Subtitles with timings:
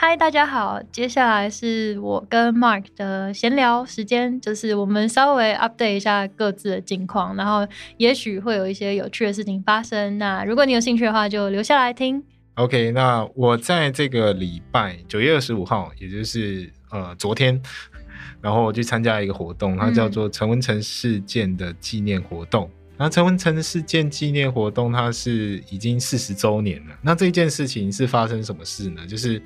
[0.00, 10.16] 嗨，大家好，接下来是我跟 Mark 的闲聊时间，就是我们稍微 update 一下各自的近况，然后也许会有一些有趣的事情发生。
[10.18, 12.22] 那如果你有兴趣的话，就留下来听。
[12.54, 17.60] OK，那我在这个礼拜九月二十五号，也就是呃昨天，
[18.40, 22.70] 然后我去参加一个活动，它叫做陈文成事件的纪念活动。
[23.00, 26.94] 那陈文成事件纪念活动，它是已经四十周年了。
[27.02, 29.06] 那这件事情是发生什么事呢？
[29.06, 29.40] 就是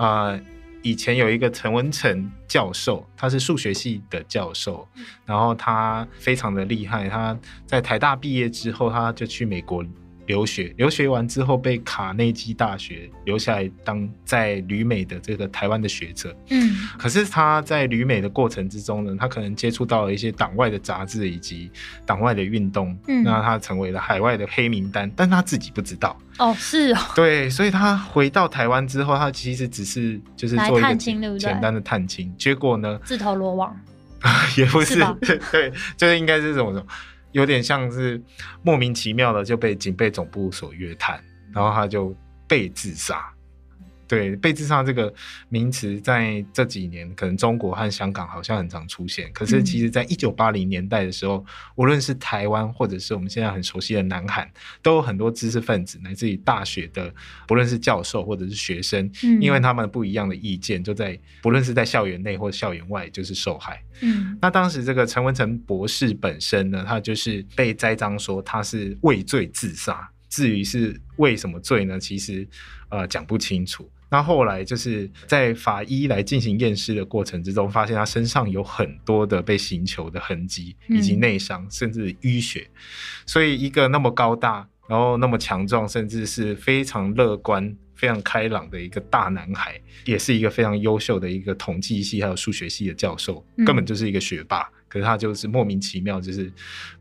[0.00, 0.40] 啊，
[0.80, 4.88] 以前有一个陈文成教授，他是数学系的教授，
[5.26, 7.06] 然后他非常的厉害。
[7.06, 9.84] 他在台大毕业之后，他就去美国。
[10.26, 16.36] 留学留学完之后，被卡内基大学留下来当在旅美的这个台湾的学者。
[16.50, 21.70] 嗯，可是他在旅美的过程之中呢，他可能接触到了一些党外的杂志以及
[22.06, 22.96] 党外的运动。
[23.08, 26.16] 嗯，那他成为了海外的黑名单，但他自己不知道。
[26.38, 26.98] 哦，是哦。
[27.14, 33.76] 对，所以他回到台湾之后，他其实只是就是做一个简单的探亲，结果呢，自投罗网。
[34.58, 34.98] 也不是，
[35.50, 36.86] 对，就是应该是这种。
[37.32, 38.20] 有点像是
[38.62, 42.14] 莫名其妙的就被警备总部所约谈，然后他就
[42.48, 43.32] 被自杀。
[44.10, 45.14] 对，被自杀这个
[45.48, 49.32] 名词在这几年，可能中国和香港好像很常出现。
[49.32, 54.50] 可是，其实在一九八零年代的时候，无论是台湾，或者是我们现在很熟悉的南韩，
[54.82, 57.14] 都有很多知识分子，来自于大学的，
[57.46, 59.08] 不论是教授或者是学生，
[59.40, 63.80] 因为他们不一样的意见，就在不论是在校园内或校园外，就是受害。
[64.00, 70.10] 嗯，那当时这个陈文成博士本身呢，他就是被栽赃说他是畏罪自杀。
[70.28, 71.98] 至于是为什么罪呢？
[71.98, 72.46] 其实
[72.88, 73.88] 呃讲不清楚。
[74.10, 82.68] 那后来就是在法医来进行验尸的过程之中，发现他身上有很多的被刑求的痕迹，以及内伤，甚至淤血。
[83.24, 94.66] 所以一个那么高大，然后那么强壮，甚至是非常乐观、非常开朗的一个大男孩，也是一个非常优秀的一个统计系还有数学系的教授，根本就是一个学霸。
[94.88, 96.50] 可是他就是莫名其妙，就是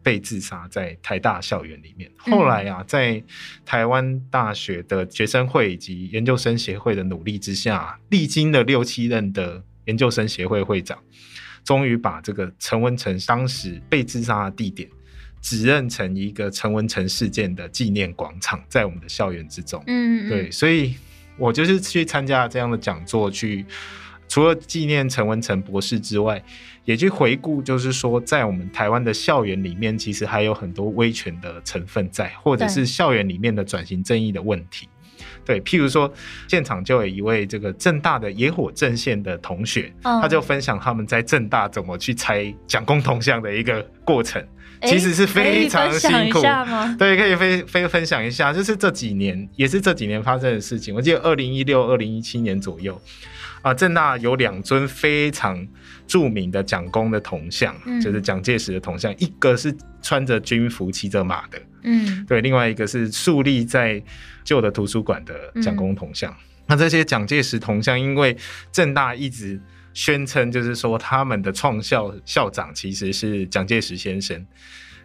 [0.04, 2.12] 被自杀在台大校园里面。
[2.18, 3.24] 后来啊，在
[3.66, 11.00] 台湾大学的学生会以及研究生协会的努力之下，历经了六七任的研究生协会会长，
[11.64, 14.88] 终于把这个陈文成当时被自杀的地点
[15.42, 19.84] 指认成一个陈文成事件的纪念广场，在我们的校园之中。
[19.88, 20.96] 嗯，对，所以
[21.38, 23.66] 我就是去参加这样的讲座，去
[24.28, 26.44] 除了纪念陈文成博士之外。
[26.86, 34.90] 也去回顾，就是说，在我们台湾的校园里面，其实还有很多威权的成分在，或者是校园里面的转型正义的问题。
[35.46, 36.12] 对，譬如说，
[36.48, 44.44] 现场就有一位这个正大的野火阵线的同学，他就分享他们在正大怎么去拆蒋公铜像的一个过程，
[44.84, 46.42] 其实是非常辛苦。
[46.98, 50.94] 对，可以分分分享一下，就是这几年，也是这几年发生的事情。
[50.94, 53.00] 我记得二零一六、二零一七年左右。
[53.62, 55.68] 啊，正大有两尊非常
[56.08, 64.02] 著名的蒋公的铜像，就是蒋介石的铜像，一个是穿着军服骑着马的，嗯，对，另外一个是竖立在
[64.46, 66.34] 旧的图书馆的蒋公铜像。
[66.68, 68.38] 那这些蒋介石铜像，因为
[68.72, 69.60] 正大一直
[70.00, 74.48] 宣称，就是说他们的创校校长其实是蒋介石先生。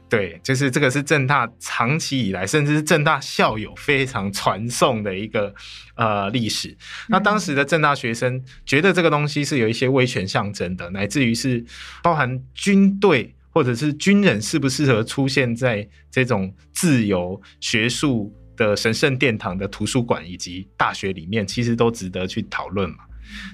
[0.09, 5.53] 对，就是这个是正大长期以来，甚至是正大校友非常传颂的一个
[5.97, 6.77] 呃历史。
[7.09, 11.65] 那当时的正大学生觉得这个东西是有一些威权象征的，乃至于是
[12.01, 22.99] 包含军队或者是军人适不适合出现在这种自由学术的神圣殿堂的图书馆以及大学里面，其实都值得去讨论嘛。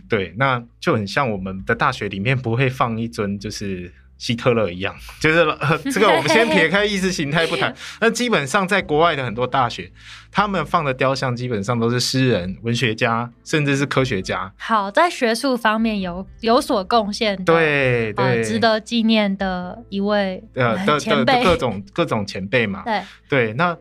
[0.09, 3.93] 对，那就很像我们的大学里面不会放一尊就是。
[4.21, 5.39] 希特勒一样， 就是
[5.91, 7.75] 这个，我们先撇开意识形态不谈。
[8.03, 9.91] 那基本上在国外的很多大学，
[10.31, 14.53] 他们放的雕像基本上都是诗人、文学家，甚至是科学家。
[14.59, 22.83] 好，在学术方面有有所贡献，对对，值得纪念的一位呃的前辈，各种各种前辈嘛。
[22.85, 23.75] 对对，那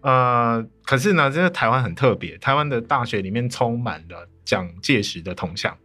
[0.00, 5.76] 呃，可是呢，这个台湾很特别，台湾的大学里面充满了蒋介石的铜像。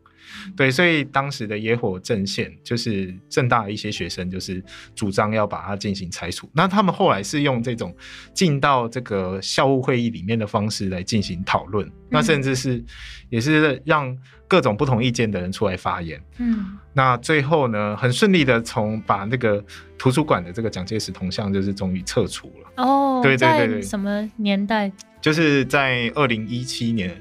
[0.56, 4.64] 对，所以当时的野火阵线就是正大的一些学生，就是
[4.96, 6.48] 主张要把它进行拆除。
[6.54, 7.94] 那他们后来是用这种
[8.34, 12.82] 进到这个校务会议里面的方式来进行讨论，那甚至是
[13.30, 14.16] 也是让
[14.48, 16.22] 各种不同意见的人出来发言。
[16.38, 19.64] 嗯，那最后呢，很顺利的从把那个
[19.98, 22.84] 图书馆的这个蒋介石铜像，就是终于撤除了。
[22.84, 24.92] 哦，对对对对，什么年代？
[25.20, 27.20] 就是在二零一七年。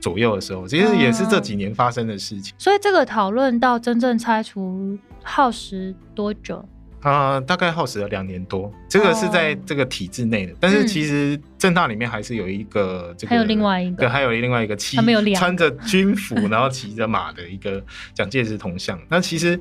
[0.00, 2.54] 左右的时候，其实也是这几年发生的事情。
[2.58, 6.64] 所以这个讨论到真正拆除耗时多久？
[7.02, 14.96] 呃，大概耗时了两年多，这个是在这个体制内的，但是其实正大里面还是有一个这个，还有另外一个，对，还有另外一个骑
[15.34, 17.82] 穿着军服 然后骑着马的一个
[18.14, 18.98] 蒋介石铜像。
[19.08, 19.58] 那其实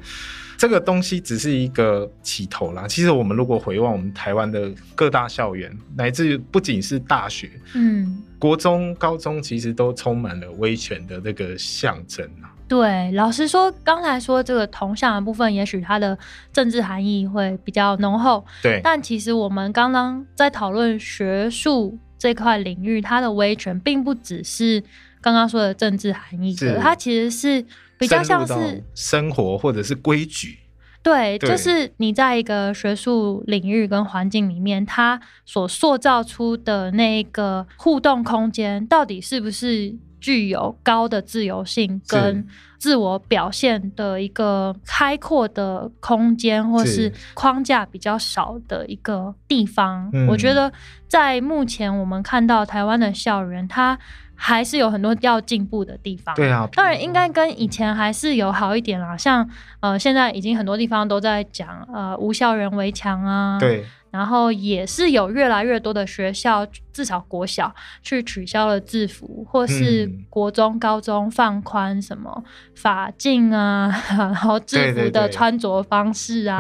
[0.58, 2.88] 这个东西只是一个起头啦。
[2.88, 12.50] 其实我们如果回望我们台湾的各大校园，乃至不仅是大学，嗯，国中、高中，其实都充满了威权的这个象征啊。
[12.68, 16.18] 对，老实说，刚才说这个铜像的部分，也许它的
[16.52, 18.46] 政治含义会比较浓厚。
[18.62, 24.84] 对，但其实我们刚刚在讨论学术这块领域，它的威权并不只是
[25.22, 27.66] 刚刚说的政治含义，它其实是
[27.98, 30.60] 比较像是生活或者是规矩。
[31.02, 39.96] 对，就是你在一个学术领域跟环境里面，它所塑造出的那个互动空间，到底是不是？
[40.20, 42.46] 具有高的自由性跟
[42.78, 50.12] 自我表现的一个开阔的空间，或是框架比较少的一个地方。
[50.28, 50.72] 我觉得
[51.08, 53.98] 在目前我们看到台湾的校园，它
[54.36, 56.36] 还是有很多要进步的地方。
[56.36, 59.18] 对啊，当然应该跟以前还是有好一点啦。
[59.18, 59.50] 像
[59.80, 63.58] 呃，现在已经很多地方都在讲呃无校园围墙啊。
[63.60, 63.84] 对。
[64.18, 67.72] 然后也是有越来越多的学校，至少国小
[68.02, 72.44] 去取消了制服，或是国中、高中放宽什么
[72.76, 73.88] 法镜啊，
[74.18, 76.60] 然后制服的穿着方式啊，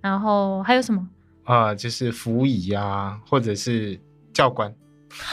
[0.00, 1.08] 然后还有什么？
[1.44, 3.96] 啊，就是服仪啊，或者是
[4.32, 4.74] 教官。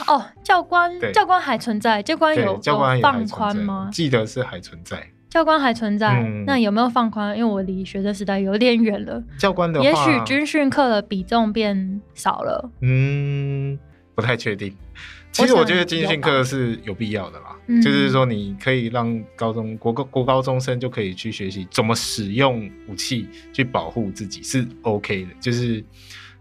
[0.06, 3.88] 哦，教官教官还存在，教官有教官放宽吗？
[3.92, 5.04] 记得是还存在。
[5.28, 7.36] 教官还存在，那有没有放宽？
[7.36, 9.22] 因为我离学生时代有点远了。
[9.38, 12.70] 教官的话，也许军训课的比重变少了。
[12.80, 13.78] 嗯，
[14.14, 14.74] 不太确定。
[15.30, 25.28] 其实我觉得军训课是有必要的啦，就是说你可以让高中国高国高中生就可以去学习怎么使用武器去保护自己，是 OK 的。
[25.40, 25.84] 就是。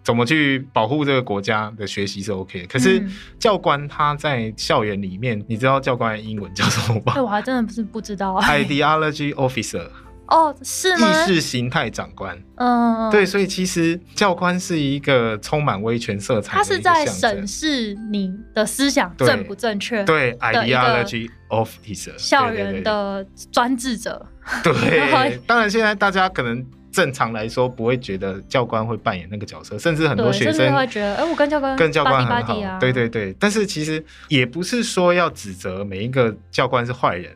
[0.08, 3.06] 怎么去保护这个国家的学习是 OK 的，可是
[3.38, 7.22] 教官他在校园里面，你知道教官的英文叫什么吗？
[7.22, 8.40] 我还真的不是不知道。
[8.40, 9.86] Ideology officer。
[10.28, 11.10] 哦，是吗？
[11.10, 12.42] 意识形态长官。
[12.56, 16.54] 嗯，对，所以其实教官是一个充满威权色彩。
[16.56, 20.06] 他是在审视你的思想正不正确。
[20.06, 22.18] 对，Ideology officer。
[22.18, 24.26] 校园的专制者。
[24.64, 26.66] 对， 当然现在大家可能。
[26.98, 33.32] 正常来说，不会觉得教官会扮演那个角色，甚至很多学生会觉得，哎，我跟教官跟教官很好，对对对。
[33.40, 37.32] 但是其实也不是说要指责每一个教官是坏人，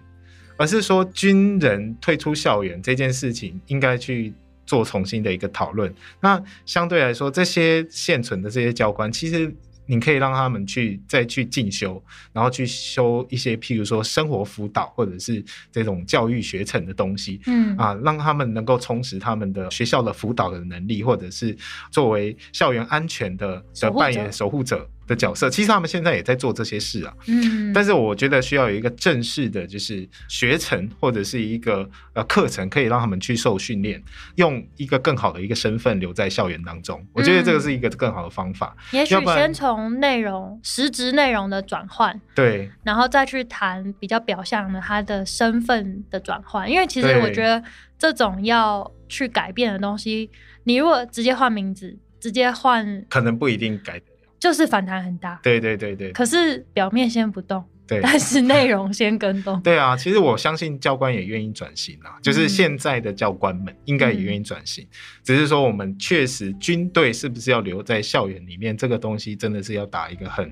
[0.58, 4.34] 而是说军人退出校园这件事情应该去
[4.66, 5.94] 做重新的一个讨论。
[6.22, 9.54] 那相对来说，这些现存的这些教官，其实。
[9.92, 12.02] 你可以让他们去再去进修，
[12.32, 21.54] 然后去修一些，譬如说生活辅导或者是这种教育学程的东西，嗯啊，让他们能够充实他们的学校的辅导的能力，或者是
[21.92, 24.90] 作为校园安全的的扮演守护者。
[25.12, 27.14] 的角色，其实他们现在也在做这些事啊。
[27.28, 34.02] 嗯，但是我觉得需要有一个正式的，就是学程或者是一个呃课程，可以让他们去受训练，
[34.36, 37.06] 用一个更好的一个身份留在校园当中。
[37.12, 38.74] 我觉得这个是一个更好的方法。
[38.92, 46.72] 也许先从内容、实质内容的转换，对，然后再去谈比较表象的他的身份的转换。
[46.72, 47.62] 因为其实我觉得
[48.00, 50.30] 这种要去改变的东西，
[50.64, 54.02] 你如果直接换名字，直接换，可能不一定改。
[54.42, 56.12] 就是反弹很大，对对对对。
[56.12, 59.62] 可是表面先不动，对， 但是内容先跟动。
[59.62, 64.86] 对啊，其实我相信教官也愿意转型啊，就是现在的教官们应该也愿意转型，
[65.24, 70.52] 只是说我们确实军队是不是要留在校园里面，这个东西真的是要打一个很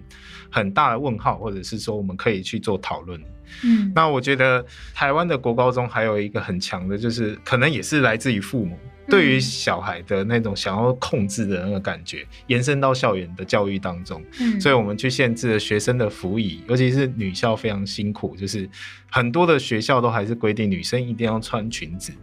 [0.51, 3.19] 很大的问号，或者是说我们可以去做讨论。
[3.63, 8.77] 嗯，那我觉得台湾的国高中还有一个很强的，就是可能也是来自于父母。
[9.09, 14.59] 对于小孩的那种想要控制的那个感觉，延伸到校园的教育当中，嗯。
[14.61, 18.69] 所以我们去限制了学生的服仪，尤其是女校非常辛苦，就是
[19.09, 22.13] 很多的学校都还是规定女生一定要穿裙子，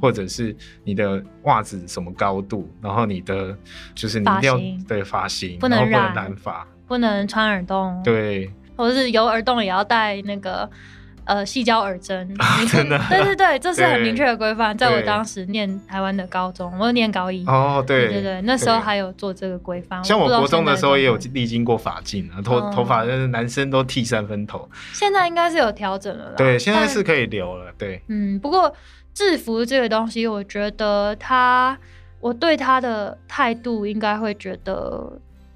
[0.00, 0.54] 或者是
[0.84, 3.56] 你的袜子什么高度，然后你的
[3.94, 6.14] 就是你一定要对发型不能染。
[6.14, 10.70] 染发，不能穿耳洞，对，或者是有耳洞也要戴那个。
[11.28, 12.26] 呃，细胶耳针，
[12.72, 14.76] 真的，对对对，这是很明确的规范。
[14.78, 20.02] 在我当时念台湾的高中，我念高一，哦，对对对，那时候还有做这个规范。
[20.02, 24.66] 像我国中的时候也有历经过发镜啊，头头发，男生都剃三分头。
[24.94, 26.34] 现在应该是有调整了啦。
[26.34, 27.70] 对，现在是可以留了。
[27.76, 28.74] 对，嗯，不过
[29.12, 31.78] 制服这个东西，我觉得他，
[32.20, 35.12] 我对他的态度应该会觉得，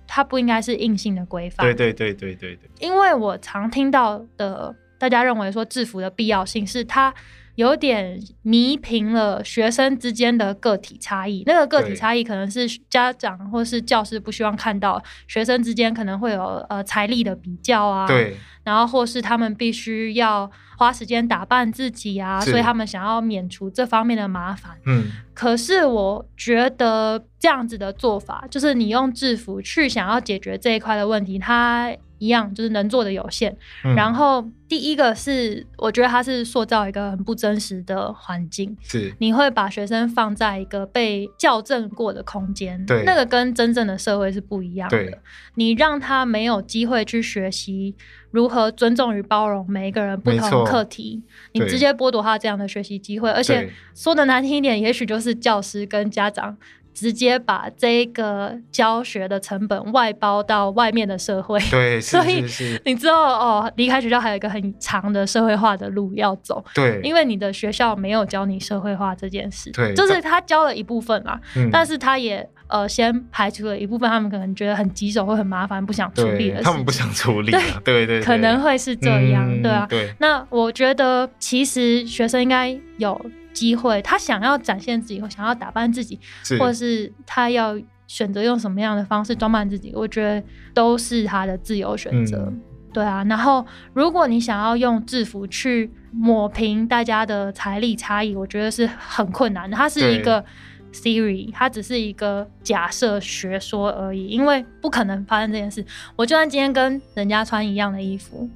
[0.07, 1.65] 他不应该是硬性的规范。
[1.67, 4.75] 对对对对对对，因为我常听到的。
[5.03, 7.13] 大家认为说制服的必要性是它
[7.57, 11.43] 有点弥平了学生之间的个体差异。
[11.45, 20.49] 那个个体差异可能是家长或是教师不希望看到，学生之间可能会有呃财力的比较啊，，对然后或是他们必须要
[20.83, 24.73] 花时间打扮自己啊，所以他们想要免除这方面的麻烦。
[24.87, 33.57] 嗯可是我觉得这样子的做法，就是你用制服去想要解决这一块的问题，它一样就是能做的有限。
[33.83, 38.77] 嗯然后第一个是，我觉得它是塑造一个很不真实的环境。
[38.83, 45.19] 是你会把学生放在一个被校正过的空间，对那个跟真正的社会是不一样对的。
[45.55, 47.97] 你让他没有机会去学习
[48.33, 51.23] 如何尊重与包容每一个人不同的课题，
[51.53, 56.57] 你直接剥夺他这样的学习机会，而且说的难听一点，也许就是教师跟家长。
[56.95, 62.45] 直接把这个教学的成本外包到外面的社会，对 所以
[62.85, 71.69] 你知道哦，离开学校还有一个很长的社会化的路要走，对，因为你的学校没有教你社会化这件事，对就是他教了一部分啦，嗯。
[71.73, 78.23] 但是他也呃先排除了一部分他们可能觉得很棘手或很麻烦不想处理的他们不想处理啊，对对，对。
[78.23, 79.87] 可能会是这样，嗯对啊。
[79.89, 80.13] 对。
[80.19, 83.19] 那我觉得其实学生应该有
[83.53, 92.49] 机会，他想要展现自己，或想要打扮自己，是或是他要选择用什么样的方式装扮自己，我觉得都是他的自由选择。
[92.51, 92.61] 嗯
[92.95, 99.75] 对啊，然后如果你想要用制服去抹平大家的财力差异，我觉得是很困难的。
[99.75, 100.45] 它是一个
[100.93, 105.83] theory，它只是一个假设学说而已，因为不可能发生这件事。
[106.17, 108.47] 我就算今天跟人家穿一样的衣服，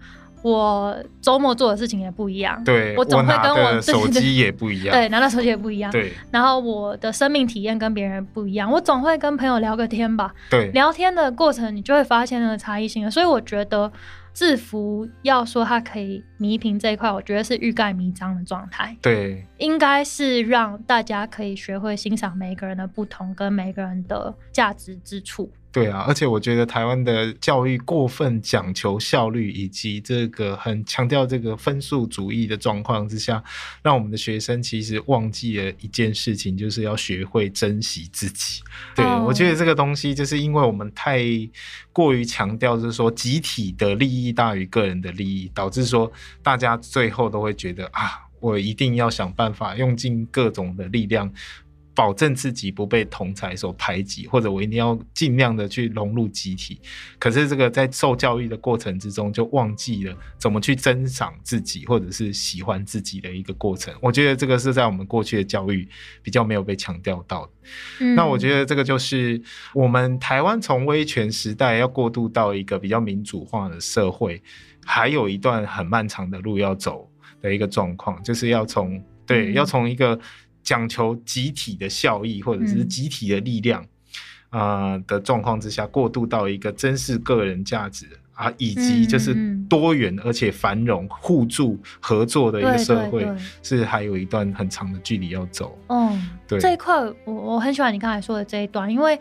[0.46, 2.62] 我周末做的事情也不一样。
[2.62, 5.90] 对，我总会跟我的手机也不一样，对，拿到手机也不一样。
[5.90, 10.32] 对然后我的生命体验跟别人不一样，我总会跟朋友聊个天吧。
[10.48, 13.10] 对聊天的过程，你就会发现那个差异性了。
[13.10, 13.90] 所以我觉得
[14.32, 25.50] 制服要说它可以弥平这一块，我觉得是欲盖弥彰的状态，对应该是让大家可以学会欣赏每个人的不同跟每个人的价值之处。
[25.76, 33.44] 对啊，而且我觉得台湾的教育过分讲求效率，以及这个很强调这个分数主义的状况之下，
[33.82, 38.62] 让我们的学生其实忘记了一件事情，就是要学会珍惜自己。
[38.94, 41.20] 对、哦我觉得这个东西，就是因为我们太
[41.92, 46.10] 过于强调，就是说集体的利益大于个人的利益，导致说
[46.42, 51.30] 大家最后都会觉得啊，我一定要想办法用尽各种的力量。
[51.96, 56.78] 保证自己不被同才所排挤，或者我一定要尽量的去融入集体。
[57.18, 63.94] 可是这个在受教育的过程之中，就忘记了怎么去珍赏自己，或者是喜欢自己的一个过程。
[64.02, 65.88] 我觉得这个是在我们过去的教育
[66.22, 67.52] 比较没有被强调到的。
[68.00, 69.40] 嗯那我觉得这个就是
[69.72, 74.40] 我们台湾从威权时代要过渡到一个比较民主化的社会，
[74.84, 77.10] 还有一段很漫长的路要走
[77.40, 80.18] 的一个状况，就是要从对、嗯要从一个
[80.66, 83.86] 讲求集体的效益或者是嗯集体的力量。
[84.50, 89.34] 呃的状况之下，过渡到一个珍视个人价值啊，以及就是
[89.68, 93.26] 多元而且繁荣、互助合作的一个社会，
[93.62, 95.76] 是还有一段很长的距离要走。
[95.88, 96.94] 嗯，对这一块
[97.24, 99.18] 我我很喜欢你刚才说的这一段，因为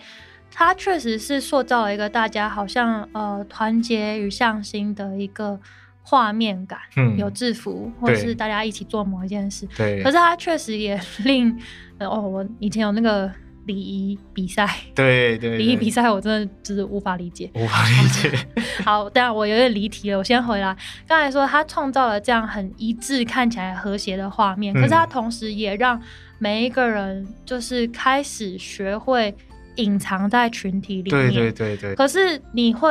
[0.51, 5.59] 它确实是塑造了一个大家好像呃团结与向心的一个
[6.07, 9.67] 画面感，嗯有制服或对是大家一起做某一件事。
[9.75, 11.57] 对，可是它确实也令
[11.97, 13.31] 呃哦，我以前有那个
[13.65, 17.49] 礼仪比赛，对对对礼仪比赛我真的就是无法理解。
[17.55, 18.47] 无法理解。
[18.85, 20.77] 好，当然我有点离题了，我先回来。
[21.07, 25.99] 刚才说他创造了这样很一致、看起来和谐的画面，可是他嗯同时也让
[26.37, 29.33] 每一个人就是开始学会
[29.77, 31.33] 隐藏在群体里面。
[31.33, 32.89] 对对对对，可是你会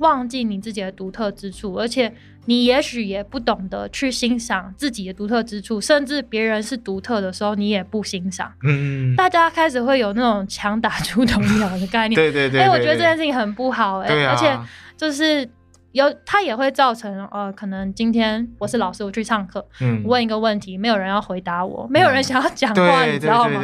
[0.00, 2.12] 忘记你自己的独特之处，而且
[2.46, 8.52] 你也许也不懂得去欣赏自己的独特之处，甚至别人是独特的时候，你也不欣赏。
[8.64, 12.14] 嗯，大家开始会有那种强打出头鸟的概念。
[12.18, 14.58] 对对对，哎、我觉得这件事情很不好哎、而且
[14.96, 15.48] 就是
[15.92, 20.02] 有它也会造成呃，可能今天我是老师，我去上课，嗯。
[20.04, 23.60] 问一个问题，没有人要回答我，没有人想要讲话，对你知道吗？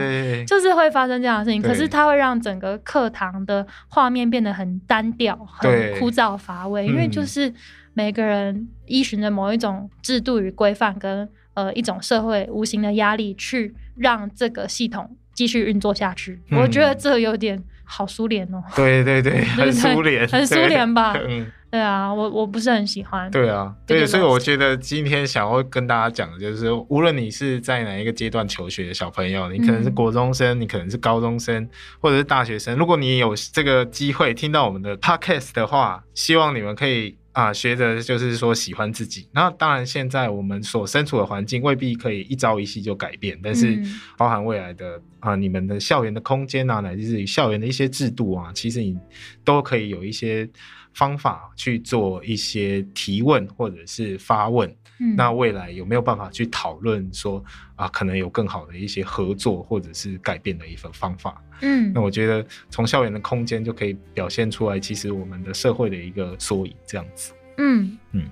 [0.47, 7.53] 就是会发生这样的事情，可是它会让整个课堂的画面变得很单调、很枯燥乏味，因为嗯就是
[7.94, 16.40] 每个人依循着某一种制度与规范跟呃一种社会无形的压力，去让这个系统继续运作下去。
[16.50, 18.62] 嗯我觉得这有点好苏联哦。
[18.75, 23.30] 对对对， 很苏联，很苏对联吧 嗯，对啊，我我不是很喜欢。
[23.30, 31.68] 对啊，这个对，所以我觉得今天想要跟大家讲的就是，无论你是在哪一个阶段求学的小朋友，你可能是嗯国中生，你可能是高中生，
[32.00, 39.27] 或者是大学生，如果你有这个机会听到我们的 podcast 的话，希望你们可以啊，学着就是说喜欢自己。
[39.33, 43.83] 那当然，现在我们所身处的环境未必可以一朝一夕就改变，但是
[44.19, 48.99] 包含未来的啊，你们的校园的空间啊，乃至于校园的一些制度啊，其实你
[49.45, 50.49] 都可以有一些
[50.94, 54.75] 方法去做一些提问或者是发问。
[55.16, 57.42] 那未来有没有办法去讨论说
[57.75, 61.42] 啊，可能有更好的一些合作或者是改变的一份方法？
[61.61, 67.32] 嗯，那我觉得从校园的空间就可以表现出来，其实我们的社会的一个缩影这样子。
[67.56, 68.30] 嗯嗯，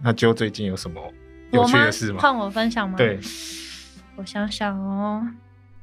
[0.00, 0.98] 那就最近有什么
[1.50, 2.20] 有趣的事吗？
[2.22, 2.96] 换我分享吗？
[2.96, 3.20] 对，
[4.16, 5.26] 我想想哦。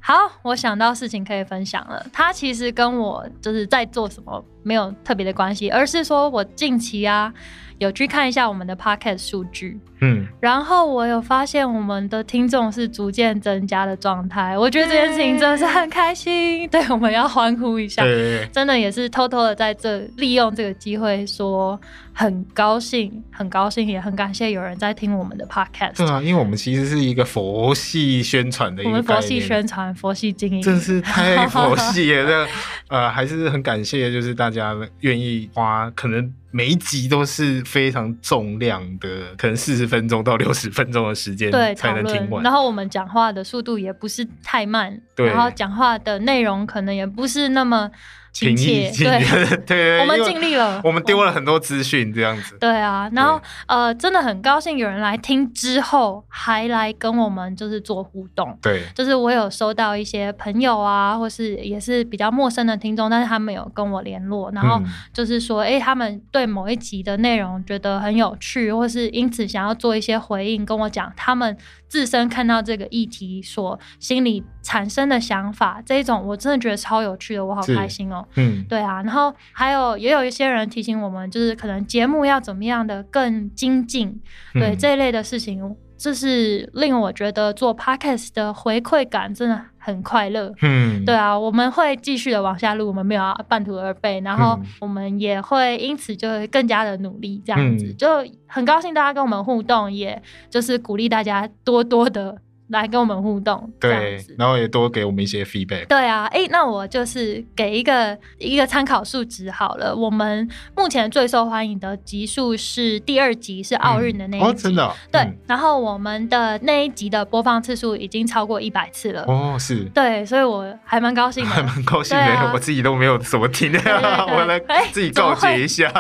[0.02, 2.04] 好，我想到事情可以分享了。
[2.12, 7.34] 他其实跟我就是在做什么没有特别的关系，而是说我近期啊。
[7.80, 18.04] 有去看一下我们的 podcast 数据，嗯，然后我有发现我们的听众是逐渐增加的状态，我觉得这件事情真的是很开心，对，我们要欢呼一下，
[18.52, 21.80] 真的也是偷偷的在这利用这个机会说
[22.12, 25.96] 很高兴，很高兴，也很感谢有人在听我们的 podcast。
[25.96, 32.46] 对啊，因为我们其实是一个佛系宣传的，我们佛系宣传，佛系经营，真是太佛系了。
[32.90, 34.59] 呃，还是很感谢，就是大家
[35.00, 36.34] 愿意花可能。
[36.52, 42.44] 每一集都是非常重量的，可能四十分钟到六十分钟的时间才能听完。
[42.44, 47.90] 然后我们讲话的速度也不是太慢，然后讲话的内容可能也不是那么。
[48.32, 52.56] 亲切， 对对，我们尽力了，我们丢了很多资讯，这样子。
[52.60, 58.56] 对啊，然后呃，真的很高兴有人来听之后，还来跟我们就是做互动。
[58.62, 64.80] 对，就是我有收到一些朋友啊，或是也是比较陌生的听众，但是他们有跟我联络，然后
[65.12, 71.58] 就是说，哎，他们对某一集的内容觉得很有趣，或是因此想要做一些回应，跟我讲他们。
[71.90, 78.24] 自身看到这个议题所心里产生的想法，这一种我真的觉得超有趣的，我好开心哦。
[78.36, 84.22] 嗯，对啊，然后还有也有一些人提醒我们，就是可能节目要怎么样的更精进，
[84.54, 85.76] 对这一类的事情。
[86.00, 90.54] 这是令我觉得做 podcast 的回馈感真的很快乐。
[90.62, 98.08] 嗯，对啊，我们会继续的往下录，我们没有半途而废，然后我们也会因此就会更加的努力，这样子就
[98.48, 102.38] 很高兴大家跟我们互动，也就是鼓励大家多多的。
[102.70, 105.88] 来跟我们互动，对，然后也多给我们一些 feedback。
[105.88, 109.96] 对啊，哎，那我就是给一个一个参考数值好了。
[109.96, 114.46] 我们目前最受欢迎的集数是第二集，是奥运的那一集。
[114.46, 114.96] 哦，真的。
[115.12, 119.24] 对，然后我们的那一集的播放次数已经超过一百次了。
[119.28, 119.86] 哦，是。
[119.86, 121.50] 对，所以我还蛮高兴的。
[121.52, 123.80] 还蛮高兴的，我自己都没有怎么听的，
[124.30, 124.60] 我来
[124.94, 125.92] 自己告诫一下。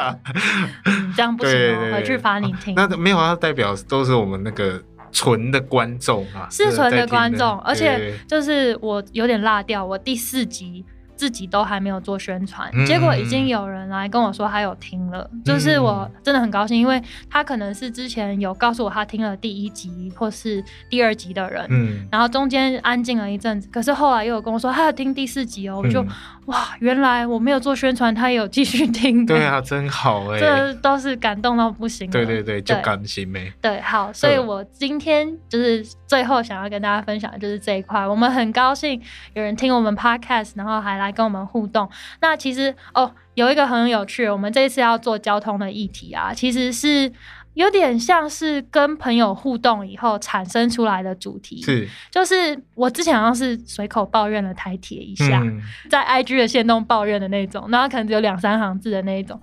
[1.15, 2.75] 这样不行，回去罚你听。
[2.75, 4.79] 那没有啊，代表都是我们那个。
[5.11, 10.85] 纯的观众啊，是纯的观众，而且就是我有点落掉，我第四集。
[11.19, 26.01] 自己都还没有做宣传，结果已经有人来跟我说他有听了，就是我真的很高兴，因为他可能是之前有告诉我他听了第一集或是第二集的人，嗯，然后中间安静了一阵子，可是后来又有跟我说他要听第四集哦，我就
[26.45, 29.43] 哇，原来我没有做宣传，他也有继续听，对。
[29.43, 39.01] 啊，真好哎，这都是感动到不行，对对对，就感心呗，对，好，所以我今天就是最后想要跟大家分享的就是这一块，我们很高兴
[39.33, 41.08] 有人听我们 podcast，然后还来。
[41.11, 41.89] 跟我们互动，
[42.21, 47.11] 那其实哦，有一个很有趣，我们这一次要做交通的议题啊，其实是
[47.53, 55.43] 有点像是跟朋友互动以后产生出来的主题，是，就是我之前好像是随口抱怨了台铁一下，
[55.89, 59.41] 在 IG 的线动抱怨的那种，然后可能只有两三行字的那一种。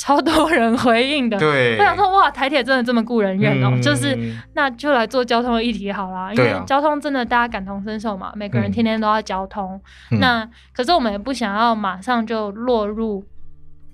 [0.00, 4.18] 超多人回应的，对，我想说哇，台铁真的这么顾人怨哦，就是
[4.54, 9.78] 那就来做交通的议题好啦，因为交通真的大家感同身受嘛，每个人天天都要交通，
[10.18, 13.22] 那可是我们也不想要马上就落入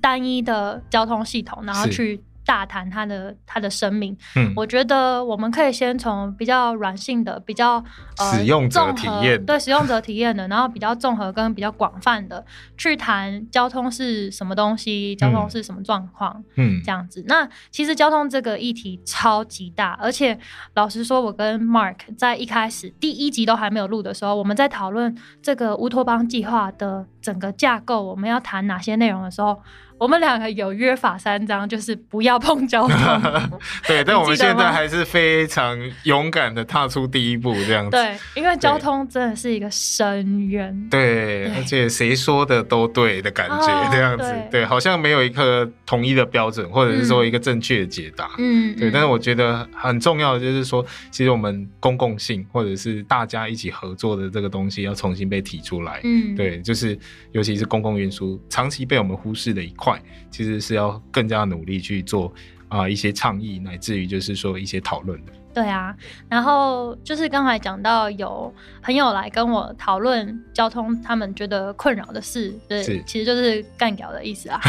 [0.01, 2.23] 单一的交通系统，然后去。
[2.47, 7.85] 大谈他的他的生命，嗯，我觉得我们可以先从比较软性的、比较
[8.33, 12.43] 使用者体验，对使用者体验的，然后比较综合跟比较广泛的
[12.79, 17.25] 去谈交通是什么东西，交通是什么状况，嗯，这样子。
[17.27, 20.39] 那其实交通这个议题超级大，而且
[20.75, 29.61] 老实说，我跟 Mark 在一开始第一集都还没有录的时候，我们在讨论这个乌托邦计划的整个架构，我们要谈哪些内容的时候。
[29.99, 32.99] 我们两个有约法三章，就是不要碰交通。
[33.89, 37.91] 对，但我们现在还是非常勇敢的踏出第一步，这样子。
[37.93, 40.89] 对，因为交通真的是一个深渊。
[40.91, 44.35] 对，而且谁说的都对的感觉，这样子。
[44.51, 48.29] 对，好像没有一个统一的标准，或者是说一个正确的解答。
[48.37, 48.77] 嗯。
[48.77, 56.01] 对，但是我觉得很重要的就是说，其实我们公共性或者是大家一起合作的这个东西要重新被提出来。
[56.05, 56.35] 嗯。
[56.35, 56.99] 对，就是
[57.33, 59.86] 尤其是公共运输长期被我们忽视的一块。
[59.87, 62.33] 快，其实是要更加努力去做
[62.67, 65.33] 啊、一些倡议，乃至于就是说一些讨论的。
[65.57, 65.97] 对啊，
[66.29, 74.61] 然后就是刚才讲到有朋友来跟我讨论交通，他们觉得困扰的事，对是，其实就是干掉的意思啊。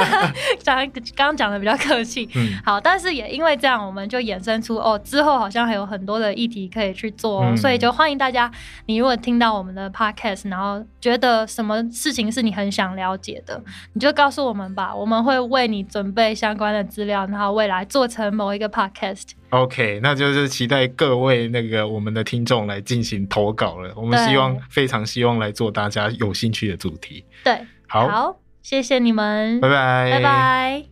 [0.58, 0.74] 讲
[1.14, 8.50] 刚刚讲的比较客气，嗯，好，但是也因为这样，我们就衍生出哦，之后好像还有很多的议题可以去做、所以就欢迎大家，
[8.86, 19.32] 你如果听到我们的 podcast，然后觉得什么事情是你很想了解的，你就告诉我们吧，我们会为你准备相关的资料，然后未来做成某一个 podcast。
[19.52, 23.92] OK，那就是期待各位那个我们的听众来进行投稿了。
[23.94, 27.22] 我们希望非常希望来做大家有兴趣的主题。
[27.44, 30.84] 对，好，谢谢你们，拜拜，拜拜